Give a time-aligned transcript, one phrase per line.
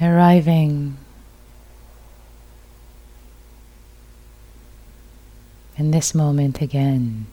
[0.00, 0.96] arriving
[5.78, 7.26] in this moment again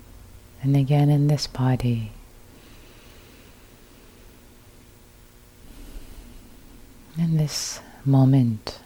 [0.62, 2.12] and again in this body.
[7.18, 8.80] In this moment.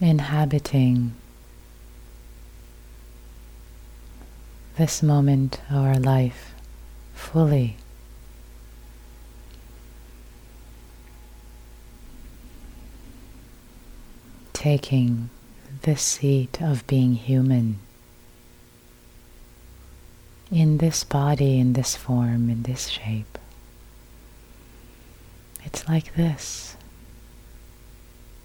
[0.00, 1.14] Inhabiting
[4.78, 6.54] this moment of our life
[7.12, 7.76] fully.
[14.52, 15.30] Taking
[15.82, 17.80] this seat of being human
[20.48, 23.36] in this body, in this form, in this shape.
[25.64, 26.76] It's like this.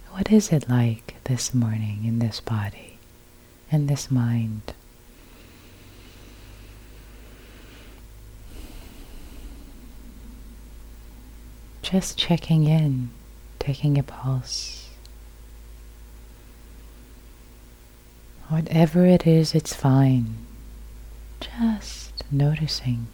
[0.10, 2.98] What is it like this morning in this body,
[3.72, 4.74] in this mind?
[11.84, 13.12] Just checking in,
[13.60, 14.90] taking a pulse.
[18.48, 20.38] Whatever it is, it's fine.
[21.42, 23.08] Just noticing.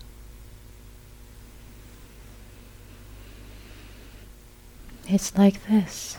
[5.08, 6.18] It's like this.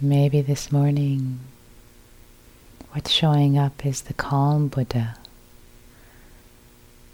[0.00, 1.40] Maybe this morning
[2.92, 5.16] what's showing up is the calm Buddha,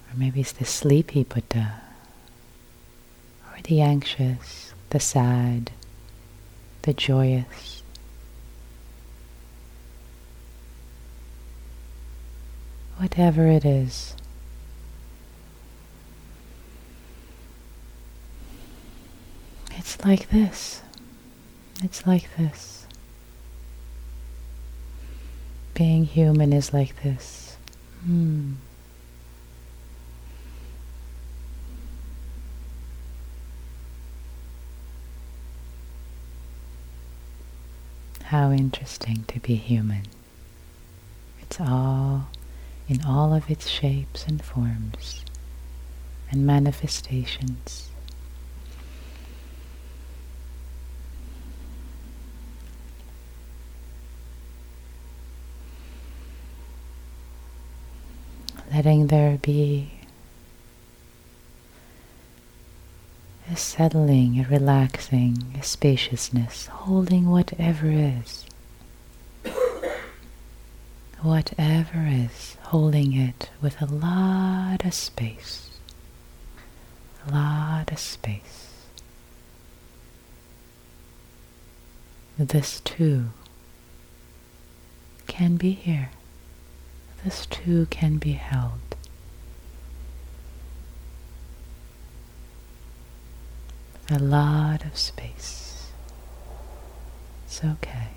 [0.06, 1.80] or maybe it's the sleepy Buddha,
[3.46, 5.70] or the anxious, the sad,
[6.82, 7.82] the joyous.
[12.98, 14.14] Whatever it is.
[19.72, 20.82] It's like this.
[21.82, 22.83] It's like this.
[25.74, 27.56] Being human is like this.
[28.04, 28.52] Hmm.
[38.24, 40.02] How interesting to be human.
[41.42, 42.28] It's all
[42.88, 45.24] in all of its shapes and forms
[46.30, 47.90] and manifestations.
[58.84, 59.90] Letting there be
[63.50, 68.44] a settling, a relaxing, a spaciousness, holding whatever is.
[71.22, 75.70] whatever is, holding it with a lot of space.
[77.26, 78.84] A lot of space.
[82.36, 83.30] This too
[85.26, 86.10] can be here
[87.24, 88.80] this too can be held.
[94.10, 95.88] A lot of space.
[97.46, 98.08] It's okay.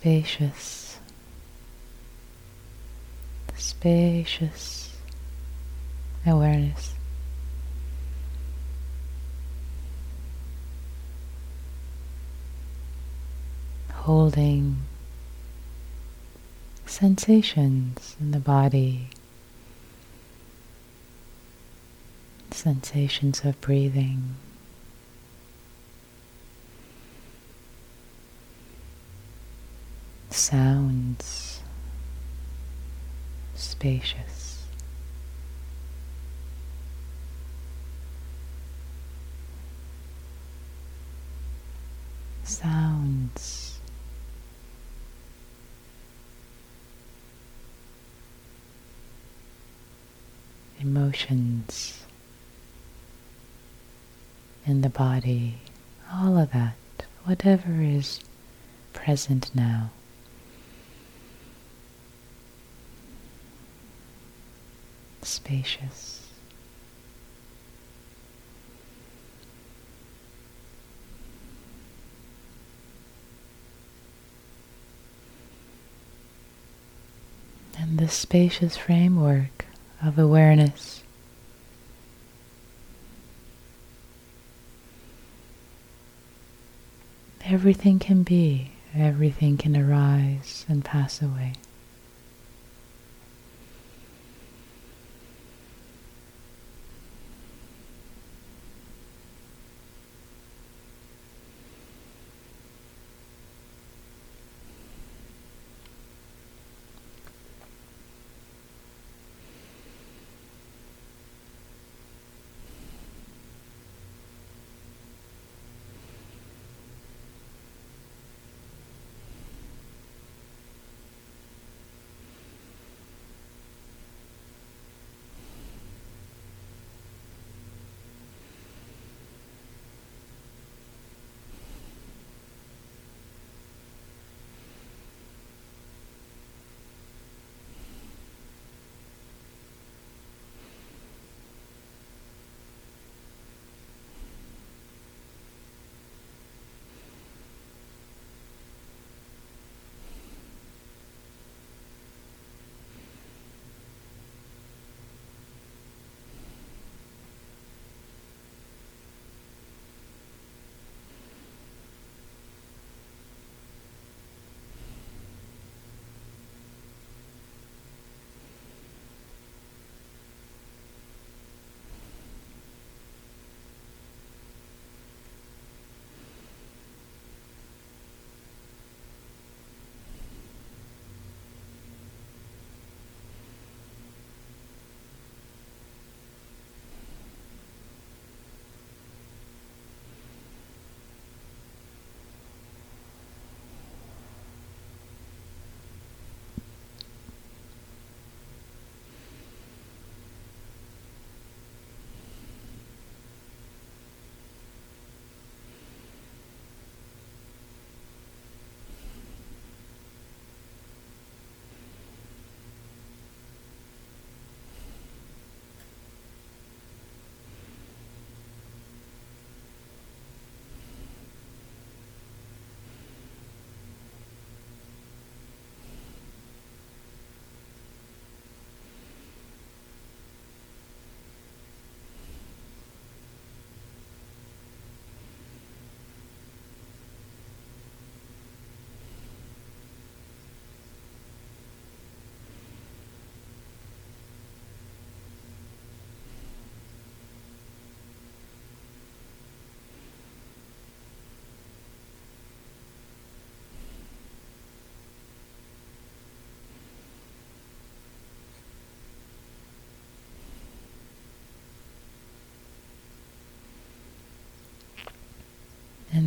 [0.00, 0.98] Spacious,
[3.54, 4.96] spacious
[6.26, 6.94] awareness.
[13.92, 14.78] Holding
[16.86, 19.10] sensations in the body,
[22.50, 24.36] sensations of breathing.
[30.32, 31.60] Sounds.
[33.54, 34.64] Spacious.
[42.44, 43.78] Sounds.
[50.80, 52.04] Emotions.
[54.66, 55.56] In the body,
[56.12, 56.74] all of that,
[57.24, 58.20] whatever is
[58.92, 59.90] present now.
[65.22, 66.28] Spacious.
[77.78, 79.64] And this spacious framework
[80.02, 81.02] of awareness
[87.50, 91.54] Everything can be, everything can arise and pass away.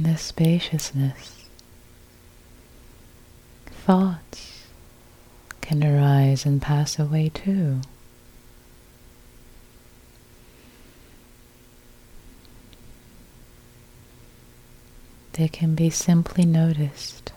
[0.04, 1.46] In this spaciousness,
[3.68, 4.68] thoughts
[5.62, 7.80] can arise and pass away too.
[15.34, 17.32] They can be simply noticed.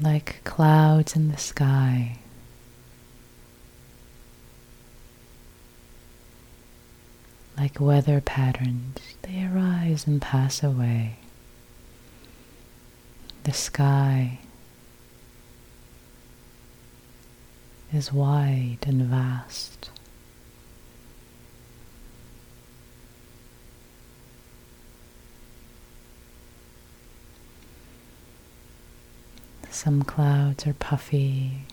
[0.00, 2.18] Like clouds in the sky.
[7.56, 11.16] Like weather patterns, they arise and pass away.
[13.44, 14.40] The sky
[17.92, 19.90] is wide and vast.
[29.70, 31.64] Some clouds are puffy,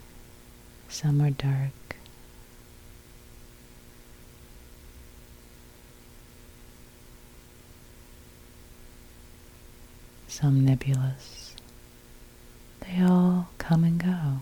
[0.89, 1.71] some are dark.
[10.33, 11.55] Some nebulous.
[12.79, 14.39] They all come and go.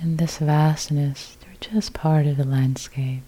[0.00, 3.22] And this vastness, they're just part of the landscape.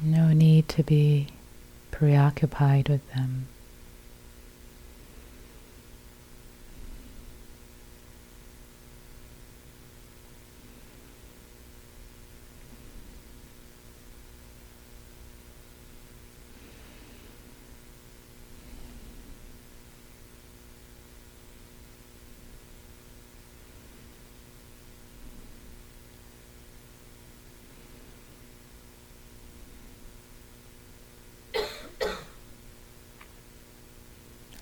[0.00, 1.28] No need to be
[1.92, 3.46] preoccupied with them.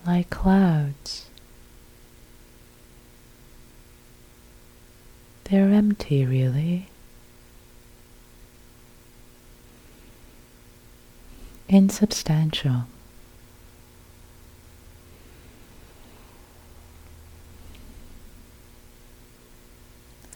[0.06, 1.26] Like clouds.
[5.44, 6.88] They're empty, really.
[11.68, 12.84] Insubstantial.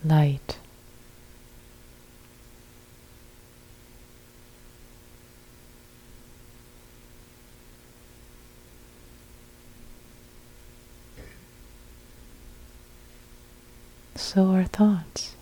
[0.05, 0.59] Light.
[14.33, 15.35] So are thoughts.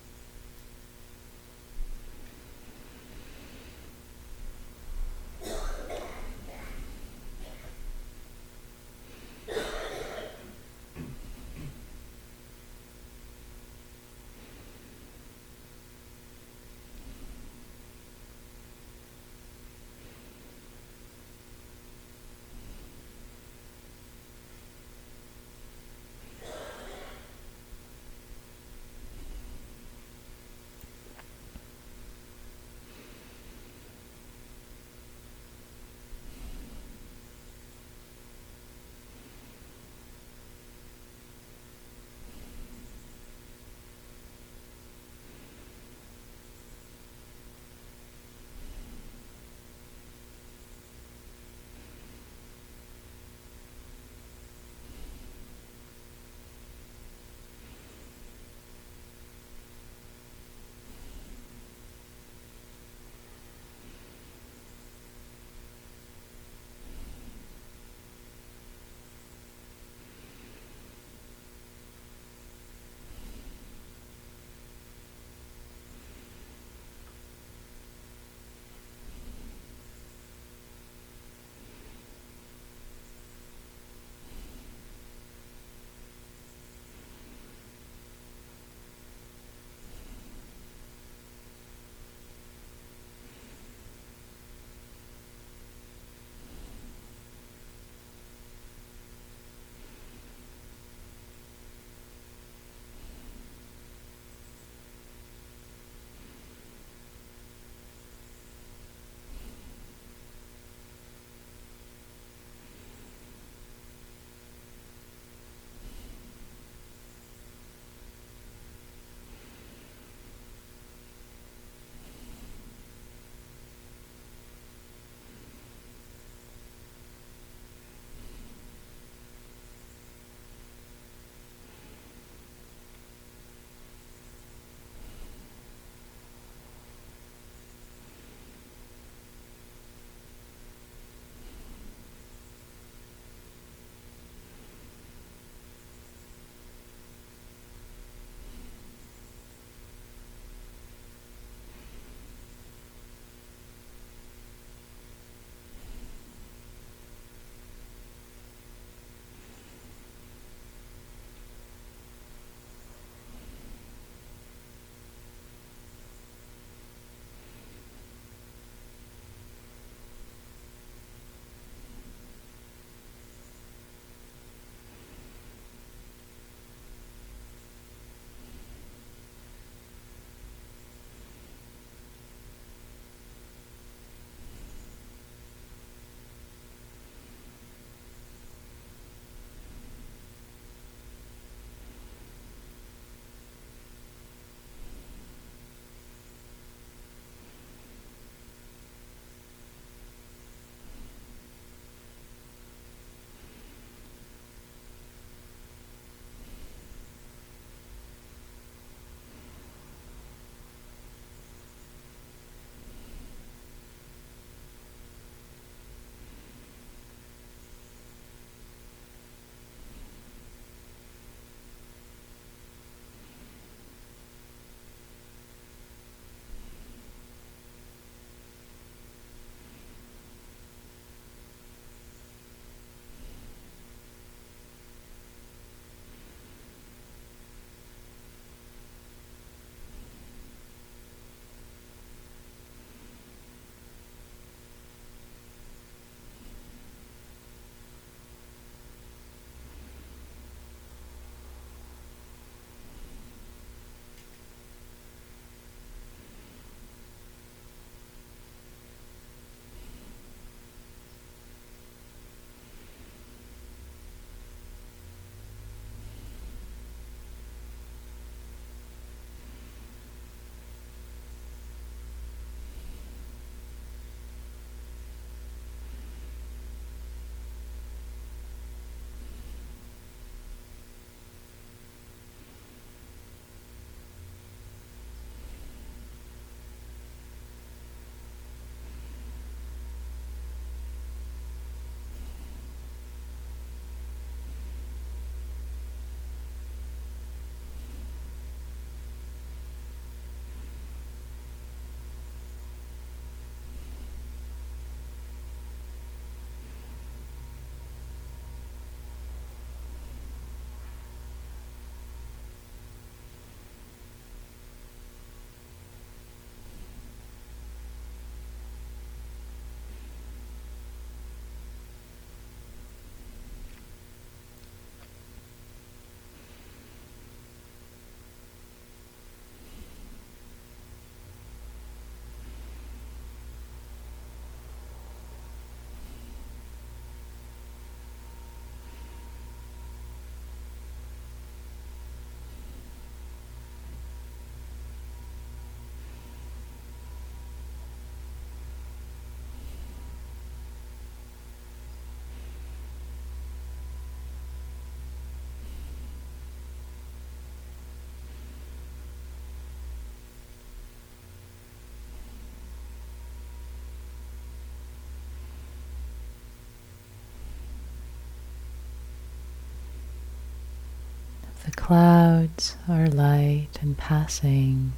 [371.88, 374.92] Clouds are light and passing.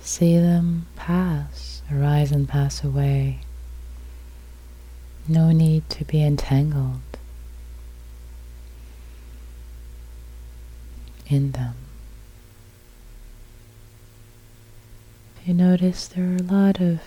[0.00, 3.38] See them pass, arise and pass away.
[5.28, 7.18] No need to be entangled
[11.28, 11.76] in them.
[15.44, 16.98] You notice there are a lot of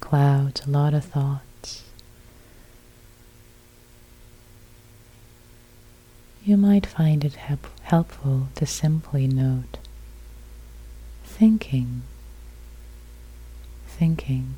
[0.00, 1.45] clouds, a lot of thoughts.
[6.46, 9.78] You might find it help helpful to simply note
[11.24, 12.02] thinking,
[13.88, 14.54] thinking.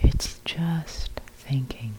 [0.00, 1.94] It's just thinking.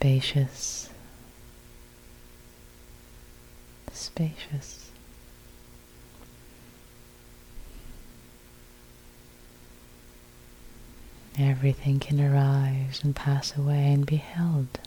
[0.00, 0.88] Spacious,
[3.92, 4.90] spacious.
[11.38, 14.78] Everything can arise and pass away and be held.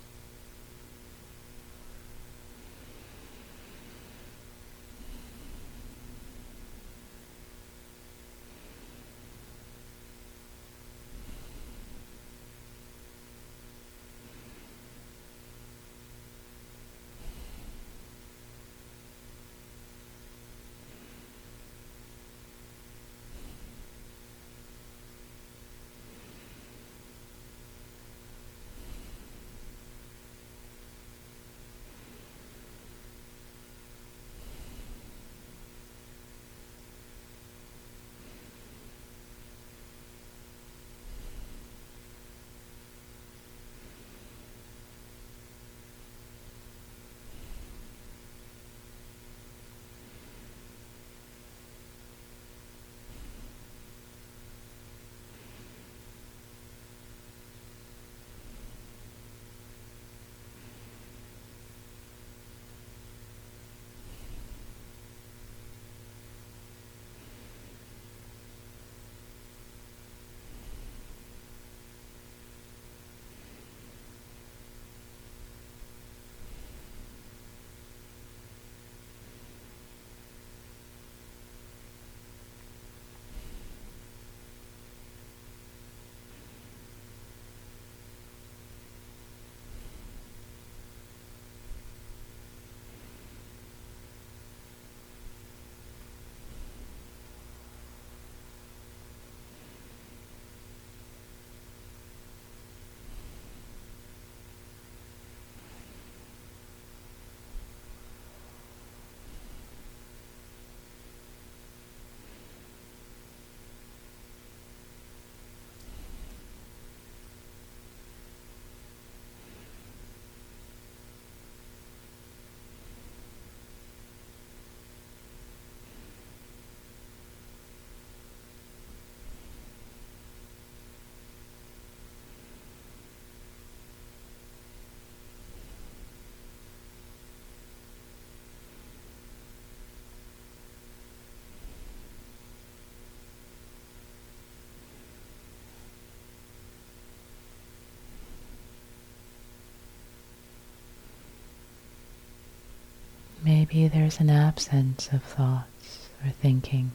[153.44, 156.92] Maybe there's an absence of thoughts or thinking.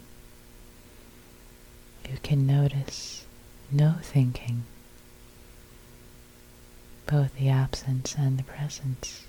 [2.11, 3.27] You can notice
[3.71, 4.63] no thinking,
[7.07, 9.27] both the absence and the presence.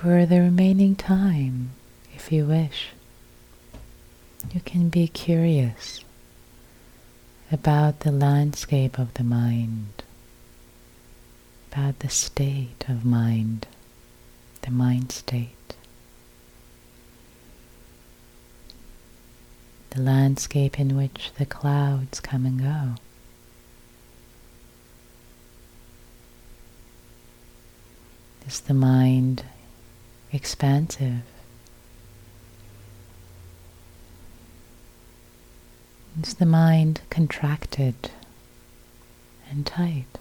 [0.00, 1.72] For the remaining time,
[2.14, 2.88] if you wish,
[4.50, 6.02] you can be curious
[7.52, 10.02] about the landscape of the mind,
[11.70, 13.66] about the state of mind,
[14.62, 15.74] the mind state.
[19.90, 22.94] The landscape in which the clouds come and go.
[28.46, 29.44] Is the mind
[30.32, 31.22] expansive?
[36.22, 38.10] Is the mind contracted
[39.50, 40.18] and tight?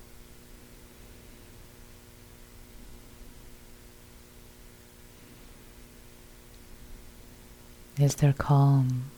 [7.99, 9.11] Is there calm?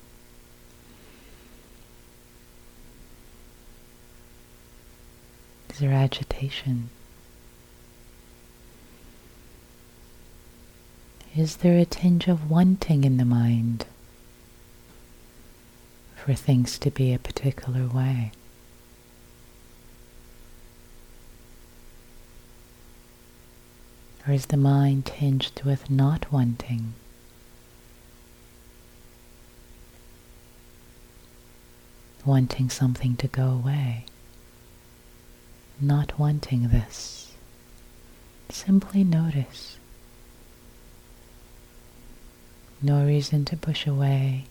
[5.69, 6.89] Is there agitation?
[11.35, 13.85] Is there a tinge of wanting in the mind?
[16.21, 18.31] for things to be a particular way.
[24.27, 26.93] Or is the mind tinged with not wanting?
[32.23, 34.05] Wanting something to go away.
[35.79, 37.31] Not wanting this.
[38.49, 39.77] Simply notice.
[42.83, 44.45] No reason to push away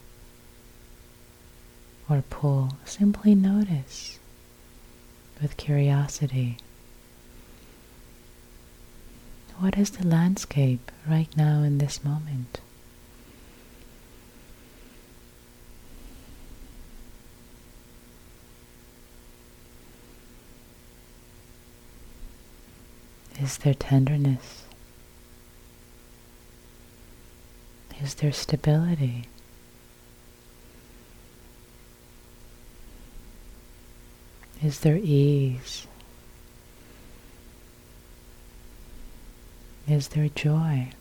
[2.08, 4.18] or pull, simply notice
[5.40, 6.58] with curiosity.
[9.58, 12.60] What is the landscape right now in this moment?
[23.40, 24.64] Is there tenderness?
[28.02, 29.26] Is there stability?
[34.62, 35.86] Is there ease?
[39.88, 40.92] Is there joy?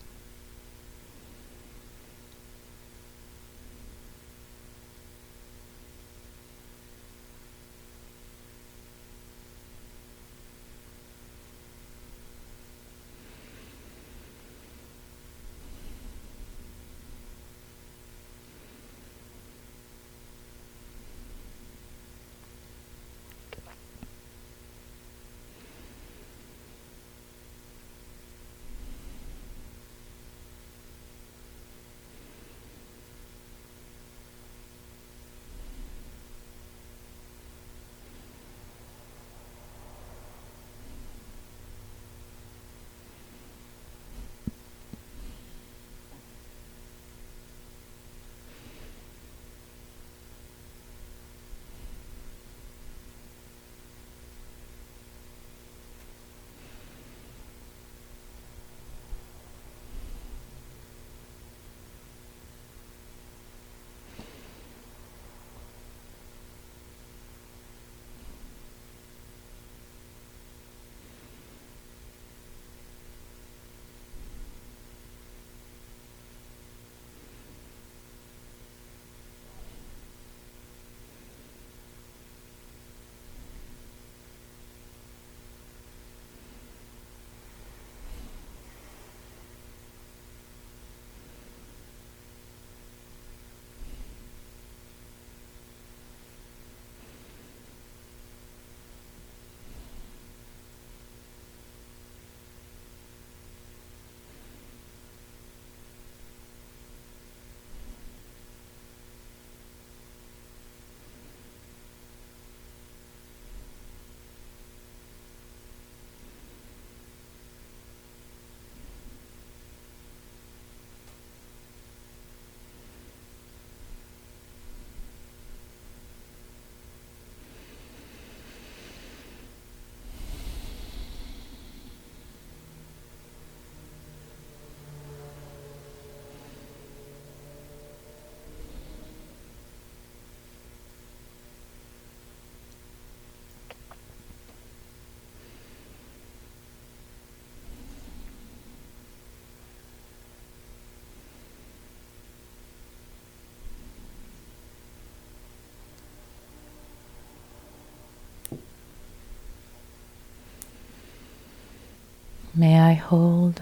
[162.55, 163.61] May I hold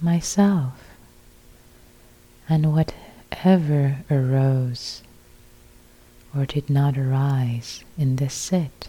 [0.00, 0.88] myself
[2.48, 5.02] and whatever arose
[6.34, 8.88] or did not arise in this sit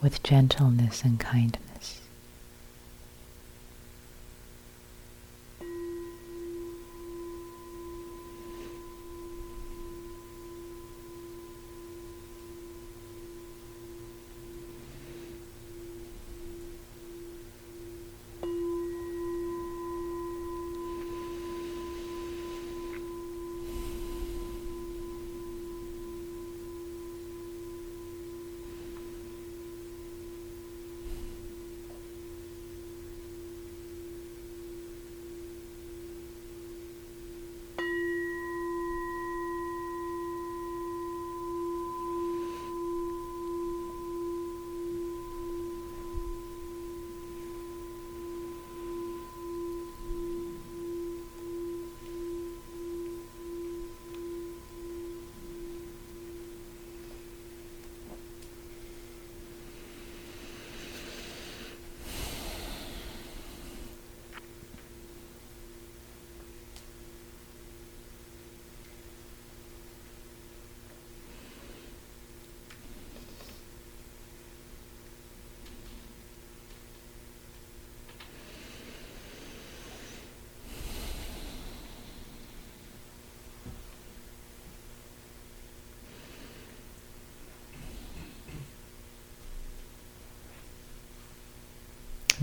[0.00, 1.63] with gentleness and kindness.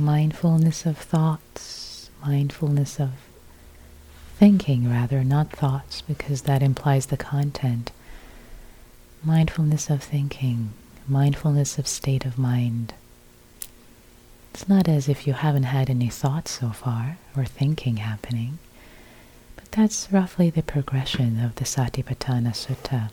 [0.01, 3.11] Mindfulness of thoughts, mindfulness of
[4.37, 7.91] thinking rather, not thoughts, because that implies the content.
[9.23, 10.73] Mindfulness of thinking,
[11.07, 12.95] mindfulness of state of mind.
[14.51, 18.57] It's not as if you haven't had any thoughts so far or thinking happening,
[19.55, 23.11] but that's roughly the progression of the Satipatthana Sutta.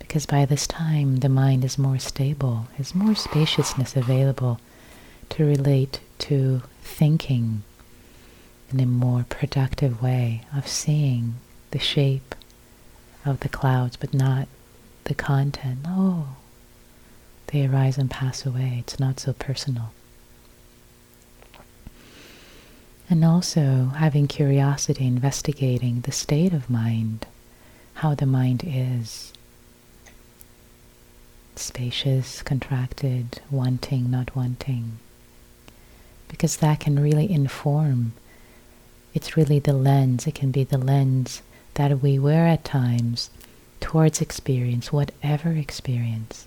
[0.00, 4.58] Because by this time the mind is more stable, is more spaciousness available
[5.30, 7.62] to relate to thinking
[8.70, 11.34] in a more productive way of seeing
[11.70, 12.34] the shape
[13.24, 14.48] of the clouds, but not
[15.04, 15.80] the content.
[15.86, 16.36] Oh,
[17.48, 18.76] they arise and pass away.
[18.78, 19.92] It's not so personal.
[23.08, 27.26] And also having curiosity, investigating the state of mind,
[27.94, 29.32] how the mind is.
[31.56, 34.98] Spacious, contracted, wanting, not wanting
[36.30, 38.12] because that can really inform.
[39.12, 41.42] It's really the lens, it can be the lens
[41.74, 43.30] that we wear at times
[43.80, 46.46] towards experience, whatever experience.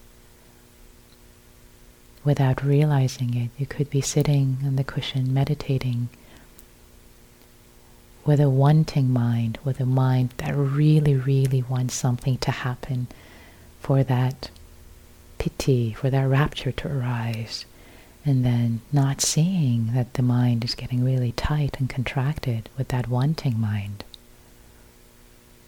[2.24, 6.08] Without realizing it, you could be sitting on the cushion meditating
[8.26, 13.08] with a wanting mind, with a mind that really, really wants something to happen
[13.82, 14.50] for that
[15.38, 17.66] piti, for that rapture to arise
[18.26, 23.08] and then not seeing that the mind is getting really tight and contracted with that
[23.08, 24.04] wanting mind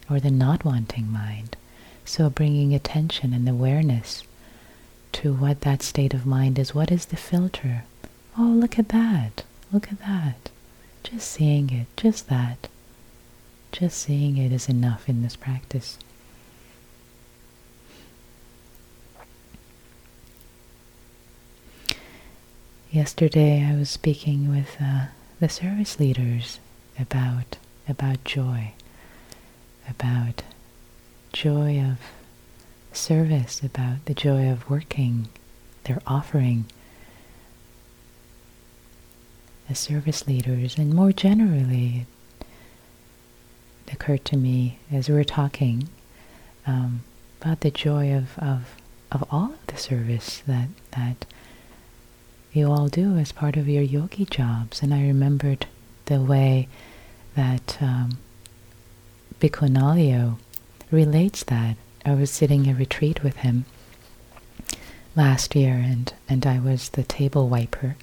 [0.10, 1.58] or the not wanting mind.
[2.06, 4.24] So bringing attention and awareness
[5.14, 6.76] to what that state of mind is.
[6.76, 7.84] What is the filter?
[8.38, 9.44] Oh, look at that.
[9.72, 10.50] Look at that.
[11.04, 12.68] Just seeing it, just that.
[13.72, 15.98] Just seeing it is enough in this practice.
[22.96, 25.08] Yesterday I was speaking with uh,
[25.42, 26.62] the service leaders
[26.98, 27.58] about
[27.90, 28.72] about joy,
[29.90, 30.44] about
[31.34, 31.98] joy of
[32.94, 35.28] service, about the joy of working,
[35.84, 36.68] their offering.
[39.70, 42.06] As service leaders, and more generally,
[42.40, 45.90] it occurred to me as we were talking
[46.66, 47.02] um,
[47.42, 48.76] about the joy of, of
[49.12, 51.26] of all of the service that that
[52.56, 54.82] you all do as part of your yogi jobs.
[54.82, 55.68] And I remembered
[56.06, 56.68] the way
[57.36, 58.18] that um,
[59.40, 60.38] Bhikkhu
[60.92, 61.78] relates that.
[62.06, 63.66] I was sitting a retreat with him
[65.16, 67.96] last year, and, and I was the table wiper.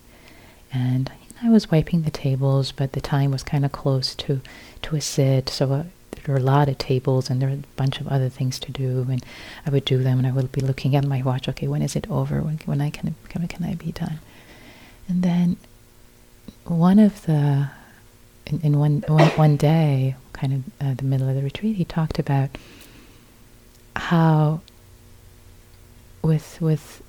[0.72, 1.10] And
[1.42, 4.40] I was wiping the tables, but the time was kind of close to,
[4.82, 7.76] to a sit, so uh, there were a lot of tables and there were a
[7.76, 9.24] bunch of other things to do, and
[9.66, 11.48] I would do them, and I would be looking at my watch.
[11.48, 12.40] Okay, when is it over?
[12.40, 14.18] When, when I can, when can I be done?
[15.08, 15.56] And then
[16.64, 17.70] one of the,
[18.46, 21.84] in, in one, one, one day, kind of uh, the middle of the retreat, he
[21.84, 22.50] talked about
[23.96, 24.60] how
[26.22, 27.02] with, with,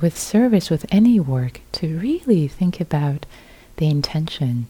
[0.00, 3.26] with service, with any work, to really think about
[3.76, 4.66] the intention,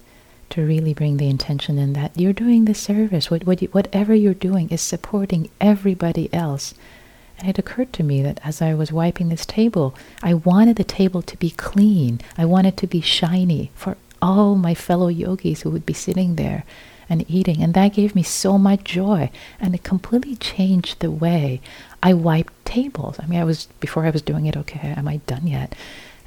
[0.50, 3.30] to really bring the intention in that you're doing the service.
[3.30, 6.74] What, what you, whatever you're doing is supporting everybody else.
[7.40, 10.84] And it occurred to me that as I was wiping this table, I wanted the
[10.84, 12.20] table to be clean.
[12.36, 16.64] I wanted to be shiny for all my fellow yogis who would be sitting there
[17.08, 17.62] and eating.
[17.62, 19.30] And that gave me so much joy.
[19.58, 21.62] And it completely changed the way
[22.02, 23.16] I wiped tables.
[23.18, 25.74] I mean, I was, before I was doing it, okay, am I done yet?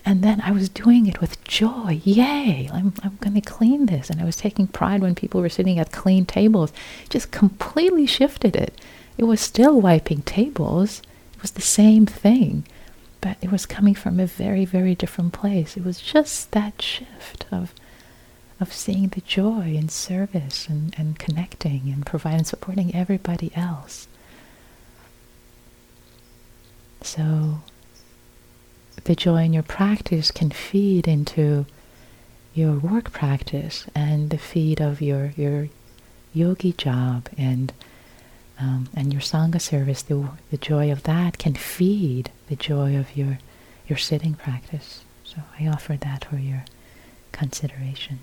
[0.03, 2.01] And then I was doing it with joy.
[2.03, 4.09] Yay, I'm, I'm going to clean this.
[4.09, 6.73] And I was taking pride when people were sitting at clean tables.
[7.07, 8.81] Just completely shifted it.
[9.17, 11.01] It was still wiping tables,
[11.35, 12.65] it was the same thing,
[13.21, 15.77] but it was coming from a very, very different place.
[15.77, 17.73] It was just that shift of,
[18.59, 24.07] of seeing the joy in service and, and connecting and providing, supporting everybody else.
[27.01, 27.59] So
[29.03, 31.65] the joy in your practice can feed into
[32.53, 35.69] your work practice and the feed of your your
[36.33, 37.73] yogi job and
[38.59, 40.01] um, and your sangha service.
[40.01, 43.39] The the joy of that can feed the joy of your
[43.87, 45.03] your sitting practice.
[45.23, 46.65] So I offer that for your
[47.31, 48.19] consideration.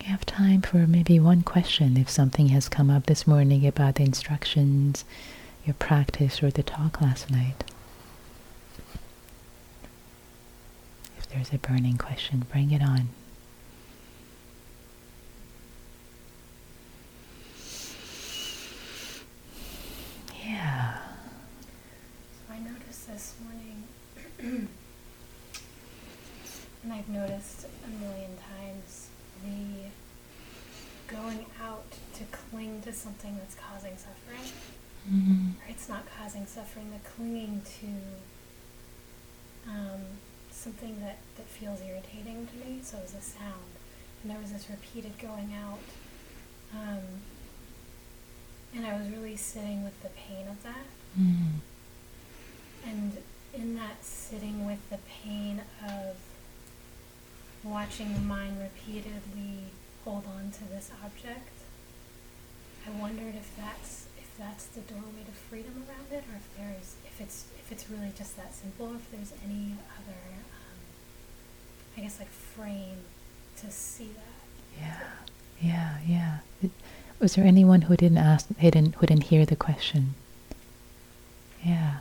[0.00, 3.96] You have time for maybe one question if something has come up this morning about
[3.96, 5.04] the instructions
[5.64, 7.64] your practice or the talk last night.
[11.18, 13.08] If there's a burning question, bring it on.
[20.44, 20.98] Yeah.
[22.30, 23.82] So I noticed this morning,
[26.82, 29.08] and I've noticed a million times,
[29.44, 29.90] the
[31.12, 34.52] going out to cling to something that's causing suffering
[35.12, 35.50] Mm-hmm.
[35.68, 40.00] it's not causing suffering, the clinging to um,
[40.50, 42.80] something that, that feels irritating to me.
[42.82, 43.70] So it was a sound.
[44.22, 45.78] And there was this repeated going out.
[46.74, 47.22] Um,
[48.74, 50.86] and I was really sitting with the pain of that.
[51.18, 51.60] Mm.
[52.84, 53.18] And
[53.56, 56.16] in that sitting with the pain of
[57.64, 59.72] watching the mind repeatedly
[60.04, 61.50] hold on to this object,
[62.86, 66.94] I wondered if that's if that's the doorway to freedom around it, or if there's
[67.04, 70.20] if it's if it's really just that simple, or if there's any other,
[70.54, 70.78] um,
[71.96, 72.98] I guess like frame
[73.60, 74.80] to see that.
[74.80, 75.00] Yeah,
[75.60, 76.68] yeah, yeah.
[77.18, 80.14] Was there anyone who didn't ask, didn't, who didn't hear the question?
[81.64, 82.00] Yeah.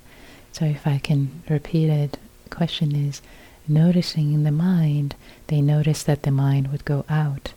[0.55, 3.21] So if I can repeat it, the question is,
[3.67, 5.13] noticing in the mind,
[5.47, 7.51] they noticed that the mind would go out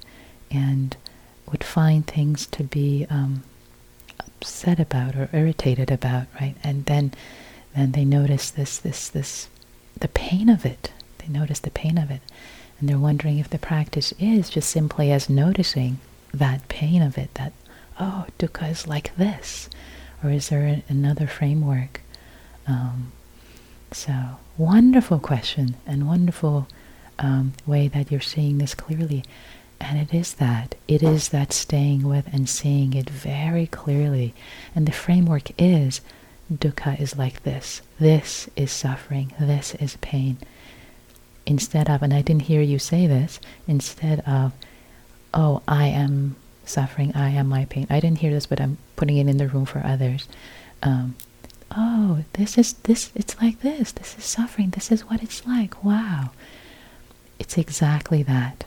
[0.51, 0.97] and
[1.49, 3.45] would find things to be um,
[4.19, 6.57] upset about or irritated about, right?
[6.65, 7.13] And then
[7.77, 9.49] then they notice this this this
[10.01, 10.91] the pain of it.
[11.19, 12.23] They notice the pain of it.
[12.81, 15.99] And they're wondering if the practice is just simply as noticing
[16.35, 17.53] that pain of it, that,
[18.01, 19.69] oh, dukkha is like this.
[20.25, 22.01] Or is there a, another framework?
[22.69, 23.12] Um,
[23.91, 24.12] so,
[24.59, 26.69] wonderful question and wonderful
[27.19, 29.25] um, way that you're seeing this clearly.
[29.81, 30.75] And it is that.
[30.87, 34.35] It is that staying with and seeing it very clearly.
[34.75, 36.01] And the framework is
[36.53, 37.83] dukkha is like this.
[37.99, 39.33] This is suffering.
[39.39, 40.39] This is pain.
[41.47, 44.53] Instead of, and I didn't hear you say this, instead of,
[45.33, 47.87] oh, I am suffering, I am my pain.
[47.89, 50.29] I didn't hear this, but I'm putting it in the room for others.
[50.83, 51.16] Um,
[51.79, 53.11] oh, this is this.
[53.14, 53.93] It's like this.
[53.93, 54.70] This is suffering.
[54.70, 55.85] This is what it's like.
[55.85, 56.31] Wow.
[57.39, 58.64] It's exactly that.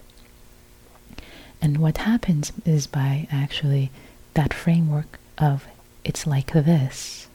[1.62, 3.92] And what happens is by actually
[4.34, 5.68] that framework of
[6.04, 7.28] it's like this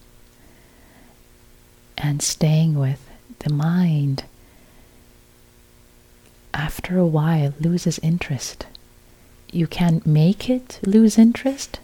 [1.99, 3.09] and staying with
[3.41, 4.25] the mind
[6.55, 8.67] after a while loses interest.
[9.53, 11.79] You can make it lose interest,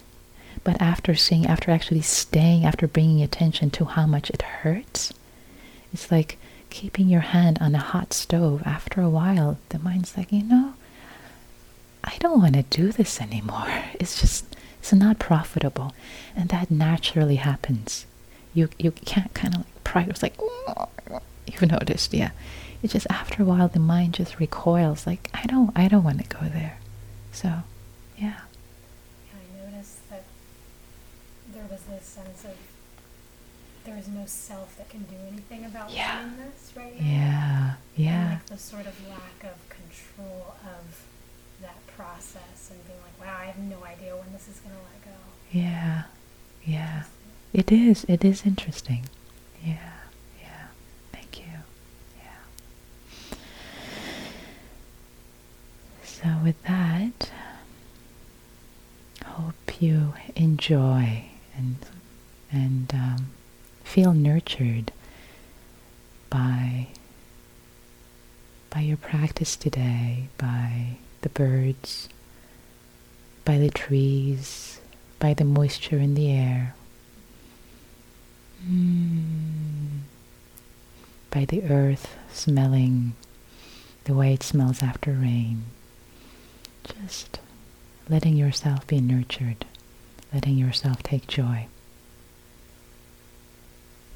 [0.65, 5.13] but after seeing, after actually staying, after bringing attention to how much it hurts,
[5.93, 6.39] it's like
[6.71, 8.63] keeping your hand on a hot stove.
[8.65, 10.75] After a while, the mind's like, you know,
[12.05, 13.67] I don't want to do this anymore.
[14.01, 15.95] It's just, it's not profitable.
[16.35, 18.07] And that naturally happens.
[18.55, 20.09] You, you can't kind of like pride.
[20.09, 20.39] It's like,
[21.47, 22.31] you've noticed, yeah.
[22.83, 25.07] It's just after a while, the mind just recoils.
[25.07, 26.79] Like, I don't, I don't want to go there.
[27.33, 27.63] So.
[28.19, 28.41] Yeah,
[31.73, 32.57] is this sense of
[33.85, 36.29] there is no self that can do anything about yeah.
[36.39, 37.07] this right now.
[37.07, 38.21] Yeah, yeah.
[38.23, 41.05] And like the sort of lack of control of
[41.61, 44.81] that process and being like, wow, I have no idea when this is going to
[44.83, 45.19] let go.
[45.51, 46.03] Yeah,
[46.65, 47.05] yeah.
[47.53, 48.05] It is.
[48.05, 49.07] It is interesting.
[49.65, 49.93] Yeah,
[50.41, 50.67] yeah.
[51.13, 51.53] Thank you.
[52.19, 53.37] Yeah.
[56.05, 57.31] So with that,
[59.25, 61.77] hope you enjoy and
[62.51, 63.27] and um,
[63.85, 64.93] feel nurtured
[66.31, 66.89] by
[68.71, 72.09] by your practice today, by the birds,
[73.45, 74.81] by the trees,
[75.19, 76.75] by the moisture in the air,
[78.67, 79.99] mm.
[81.31, 83.13] by the earth smelling
[84.05, 85.65] the way it smells after rain.
[86.85, 87.39] Just
[88.09, 89.65] letting yourself be nurtured,
[90.33, 91.67] letting yourself take joy.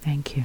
[0.03, 0.45] Thank you.